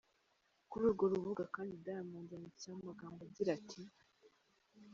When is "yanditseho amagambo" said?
2.31-3.19